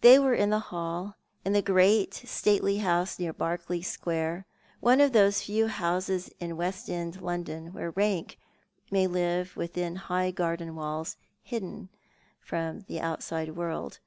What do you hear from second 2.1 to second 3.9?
stately house near Berkeley